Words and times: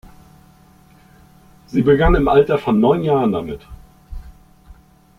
Sie 1.67 1.83
begann 1.83 2.15
im 2.15 2.27
Alter 2.27 2.57
von 2.57 2.79
neun 2.79 3.03
Jahren 3.03 3.31
damit. 3.33 3.61